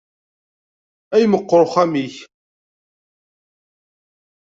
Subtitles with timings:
[1.15, 2.15] Ay meqqer uxxam-ik!